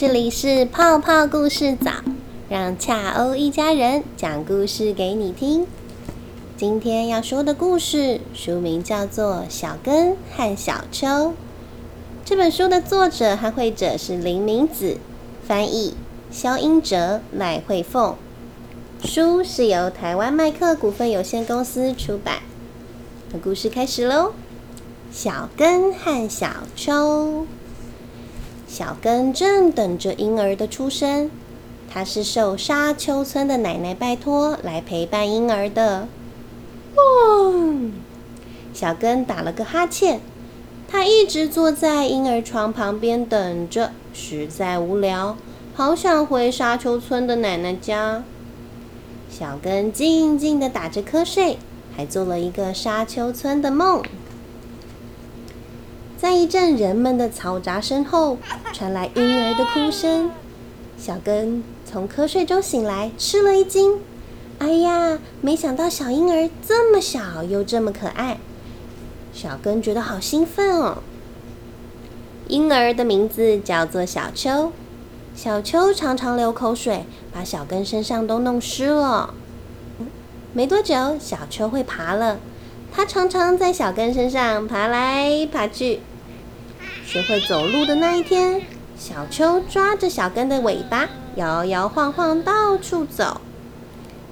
[0.00, 1.92] 这里是泡泡故事早，
[2.48, 5.66] 让恰欧一家人讲故事给你听。
[6.56, 11.06] 今天要说的故事书名叫做《小根和小秋》。
[12.24, 14.96] 这本书的作者和绘者是林明子，
[15.46, 15.92] 翻译
[16.30, 18.16] 肖英哲、赖慧凤。
[19.04, 22.36] 书是由台湾麦克股份有限公司出版。
[23.42, 24.28] 故事开始喽，
[25.12, 27.42] 《小根和小秋》。
[28.72, 31.28] 小根正等着婴儿的出生，
[31.92, 36.06] 他是受沙丘村的奶奶拜托来陪伴婴儿的。
[36.94, 37.02] 哇！
[38.72, 40.20] 小根打了个哈欠，
[40.86, 45.36] 他一直坐在婴儿床旁边等着，实在无聊，
[45.74, 48.22] 好想回沙丘村的奶奶家。
[49.28, 51.58] 小根静静的打着瞌睡，
[51.96, 54.00] 还做了一个沙丘村的梦。
[56.20, 58.36] 在一阵人们的嘈杂声后，
[58.74, 60.30] 传来婴儿的哭声。
[60.98, 64.00] 小根从瞌睡中醒来，吃了一惊。
[64.58, 68.36] 哎呀，没想到小婴儿这么小又这么可爱。
[69.32, 70.98] 小根觉得好兴奋哦。
[72.48, 74.72] 婴儿的名字叫做小秋。
[75.34, 79.32] 小秋常常流口水，把小根身上都弄湿了。
[80.52, 82.38] 没多久，小秋会爬了。
[82.92, 86.00] 它常常在小根身上爬来爬去。
[87.10, 88.62] 学会走路的那一天，
[88.96, 93.40] 小秋抓着小根的尾巴，摇摇晃晃到处走。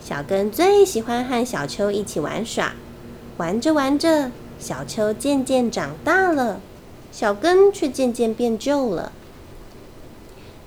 [0.00, 2.74] 小根最喜欢和小秋一起玩耍。
[3.38, 6.60] 玩着玩着，小秋渐渐长大了，
[7.10, 9.10] 小根却渐渐变旧了。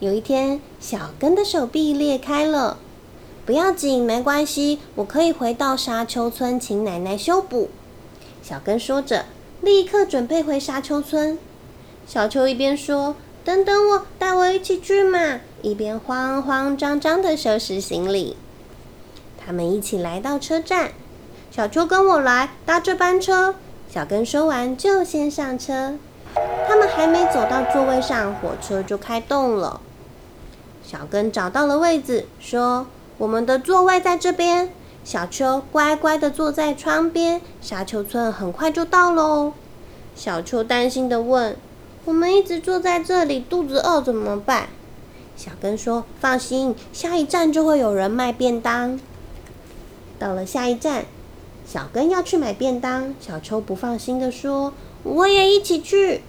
[0.01, 2.79] 有一天，小根的手臂裂开了。
[3.45, 7.69] 不要紧，没关系，我可以回到沙丘村请奶奶修补。
[8.41, 9.23] 小根说着，
[9.61, 11.39] 立刻准备回沙丘村。
[12.05, 18.35] 小秋一边说：“等等我，带我一起去嘛！”一边慌慌张张的收拾行李。
[19.37, 20.91] 他们一起来到车站，
[21.51, 23.55] 小秋跟我来搭这班车。
[23.89, 25.95] 小根说完就先上车。
[26.67, 29.79] 他们还没走到座位上，火车就开动了。
[30.83, 34.69] 小根找到了位子，说：“我们的座位在这边。”
[35.03, 37.41] 小秋乖乖的坐在窗边。
[37.61, 39.53] 沙丘村很快就到喽。
[40.15, 41.55] 小秋担心的问。
[42.05, 44.67] 我们一直坐在这里，肚子饿怎么办？
[45.37, 48.99] 小根说：“放心，下一站就会有人卖便当。”
[50.19, 51.05] 到了下一站，
[51.65, 53.15] 小根要去买便当。
[53.19, 56.21] 小秋不放心的说：“我也一起去。”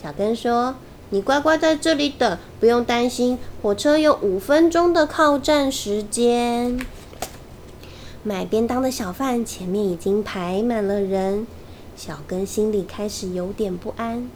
[0.00, 0.76] 小根说
[1.10, 6.78] ：“你乖乖在这里等，不用担心，火车有五分钟的靠站时间。”
[8.22, 11.46] 买便当的小贩前面已经排满了人，
[11.96, 14.28] 小根心里开始有点不安。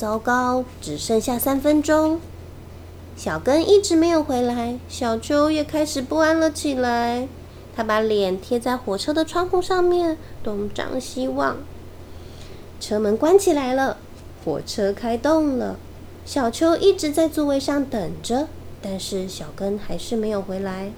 [0.00, 2.22] 糟糕，只剩下三分钟。
[3.18, 7.28] 小根一直没有回来，小秋也开始不安了起来。
[7.76, 11.58] 他把脸贴在火车的窗户上面，东张西望。
[12.80, 13.98] 车门关起来了，
[14.42, 15.76] 火车开动了。
[16.24, 18.48] 小秋一直在座位上等着，
[18.80, 20.92] 但是小根还是没有回来。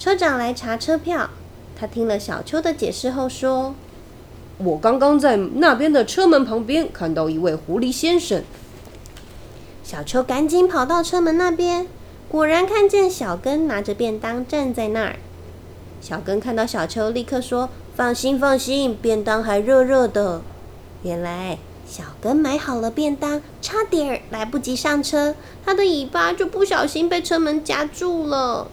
[0.00, 1.30] 车长来查车票，
[1.78, 3.76] 他听了小秋的解释后说。
[4.58, 8.42] 我刚刚在那边的车门旁边看到一位狐狸先生。
[9.82, 11.86] 小秋赶紧跑到车门那边，
[12.28, 15.16] 果然看见小根拿着便当站在那儿。
[16.00, 20.42] 小根看到小秋，立刻说：“放心，放心，便当还热热的。”
[21.02, 25.34] 原来小根买好了便当，差点来不及上车，
[25.64, 28.68] 他的尾巴就不小心被车门夹住了。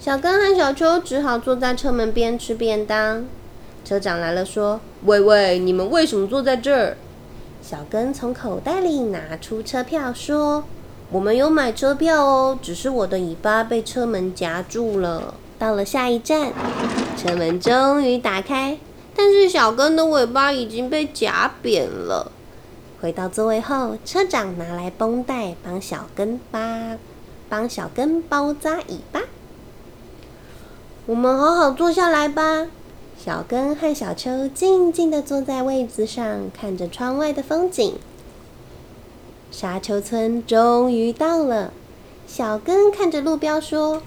[0.00, 3.26] 小根和小秋只好坐在车门边吃便当。
[3.84, 6.96] 车长来了，说：“喂喂，你们为什么坐在这儿？”
[7.60, 10.64] 小根从口袋里拿出车票，说
[11.10, 16.52] ：“我们有买车票哦，只是我的尾巴被车门夹住了。”到了下一站，
[17.16, 18.78] 车门终于打开，
[19.14, 22.32] 但是小根的尾巴已经被夹扁了。
[23.00, 26.96] 回到座位后，车长拿来绷带帮小根扒，
[27.48, 29.20] 帮小根包扎尾巴。
[31.06, 32.66] 我们好好坐下来吧。
[33.24, 37.94] 小根和小秋静静的坐在位子上，看着窗外的风景。
[39.52, 41.72] 沙丘村终于到了。
[42.26, 44.02] 小根看着路标说：“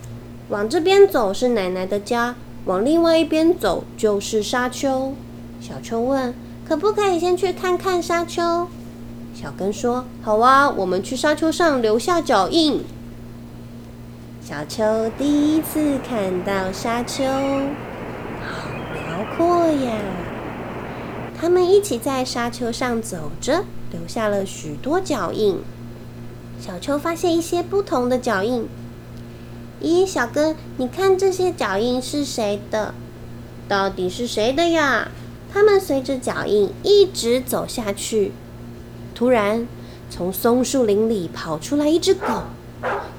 [0.50, 2.36] 往这边走是奶奶的家，
[2.66, 5.14] 往另外一边走就是沙丘。”
[5.62, 6.34] 小秋问
[6.68, 8.68] ：“可不可以先去看看沙丘？”
[9.34, 12.84] 小根说：“好啊，我们去沙丘上留下脚印。”
[14.44, 17.24] 小秋第一次看到沙丘。
[19.16, 19.94] 辽阔呀！
[21.40, 25.60] 他们一起在沙丘上走着，留下了许多脚印。
[26.60, 28.68] 小秋发现一些不同的脚印。
[29.82, 32.94] 咦，小根，你看这些脚印是谁的？
[33.70, 35.10] 到底是谁的呀？
[35.54, 38.34] 他们随着脚印一直走下去。
[39.14, 39.66] 突然，
[40.10, 42.28] 从松树林里跑出来一只狗，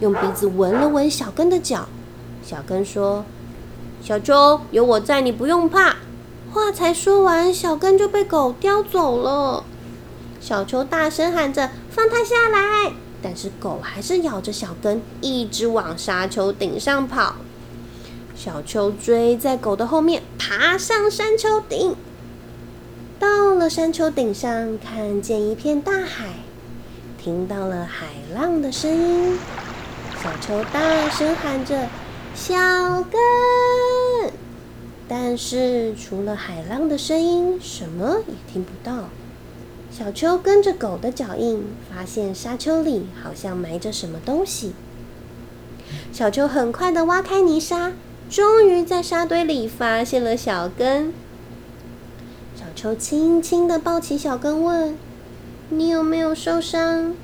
[0.00, 1.88] 用鼻子闻了闻小根的脚。
[2.42, 3.24] 小根说
[4.02, 5.96] ：“小秋，有我在，你不用怕。”
[6.52, 9.64] 话才说完，小根就被狗叼走了。
[10.40, 17.34] 小秋大声喊着：“放它下来！”但是狗还是咬着小根，一直往沙丘顶上跑。
[18.36, 21.96] 小秋追在狗的后面，爬上山丘顶。
[23.18, 26.26] 到了山丘顶上，看见一片大海，
[27.18, 29.38] 听到了海浪的声音。
[30.22, 31.88] 小秋大声喊着
[32.36, 32.54] ：“小
[33.02, 34.32] 根！”
[35.08, 39.08] 但是除了海浪的声音，什么也听不到。
[39.90, 44.72] 小秋跟着狗的脚印，发现沙丘里好像埋着什么东西。
[46.12, 47.92] 小秋很快的挖开泥沙，
[48.28, 51.14] 终于在沙堆里发现了小根。
[52.56, 54.98] 小秋轻轻的抱起小根，问
[55.70, 57.14] ：“你有没有受伤？”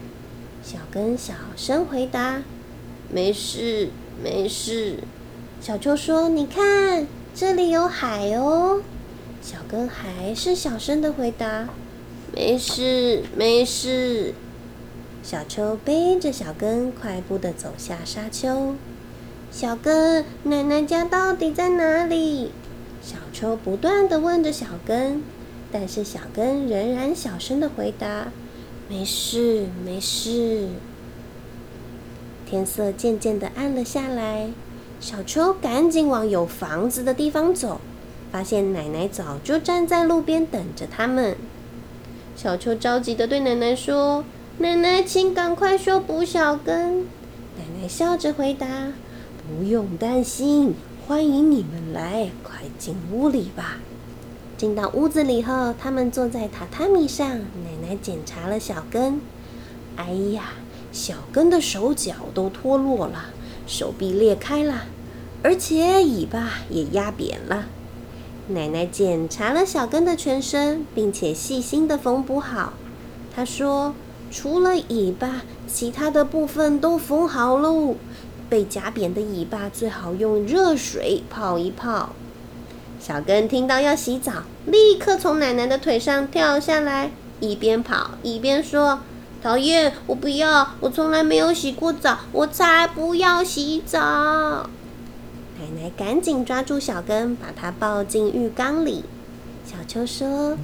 [0.63, 2.43] 小根小声回答
[3.11, 3.91] ：“没事，
[4.23, 4.99] 没事。”
[5.61, 8.83] 小秋说：“你看。”这里有海哦，
[9.41, 11.67] 小根还是小声的回答
[12.37, 14.35] ：“没事，没事。”
[15.25, 18.75] 小秋背着小根快步的走下沙丘。
[19.51, 22.51] 小根，奶奶家到底在哪里？
[23.01, 25.23] 小秋不断的问着小根，
[25.73, 28.31] 但是小根仍然小声的回答
[28.91, 30.69] ：“没事，没事。”
[32.53, 34.51] 天色渐渐的暗了下来。
[35.01, 37.81] 小秋赶紧往有房子的地方走，
[38.31, 41.35] 发现奶奶早就站在路边等着他们。
[42.37, 44.23] 小秋着急的对奶奶说
[44.61, 47.05] ：“奶奶，请赶快修补小根。”
[47.57, 48.67] 奶奶笑着回答
[49.49, 50.75] ：“不用担心，
[51.09, 53.79] 欢迎你们来，快进屋里吧。”
[54.59, 59.23] 进到屋子里后，他们坐在榻榻米上，奶奶检查了小根。
[59.97, 60.53] 哎呀，
[60.93, 63.31] 小根的手脚都脱落了。
[63.67, 64.83] 手臂裂开了，
[65.43, 67.67] 而且尾巴也压扁了。
[68.49, 72.75] 奶奶检查了小根的全身，并且细心的缝补好。
[73.35, 73.95] 她说
[74.31, 77.95] ：“除了尾巴，其他的部分都缝好喽。
[78.51, 82.11] 被夹扁的尾巴最好用热水泡一泡。”
[83.01, 88.99] 小根听到要洗澡，立刻从奶奶的腿上跳下来，一边跑一边说。
[89.43, 89.93] 讨厌！
[90.07, 90.75] 我不要！
[90.79, 93.99] 我从来没有洗过澡，我才不要洗澡！
[95.59, 99.05] 奶奶赶紧抓住小根，把它抱进浴缸里。
[99.67, 100.57] 小秋说：“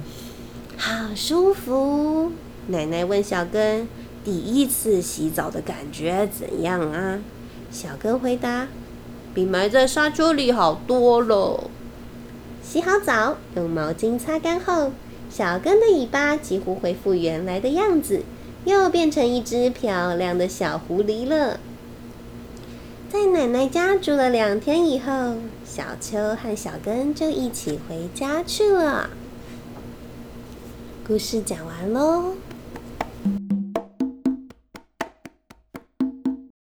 [0.77, 2.31] 好舒服。”
[2.67, 3.85] 奶奶问小根
[4.23, 7.19] ：“第一次洗澡的感觉怎样啊？”
[7.69, 8.69] 小根回答
[9.35, 11.69] ：“比埋在沙丘里好多了。”
[12.63, 14.93] 洗好澡，用毛巾擦干后，
[15.29, 18.23] 小根的尾巴几乎恢复原来的样子。
[18.69, 21.59] 又变成一只漂亮的小狐狸了。
[23.09, 29.09] 在奶奶家住了两天以后，小秋和小根就一起回家去了。
[31.07, 32.35] 故事讲完喽。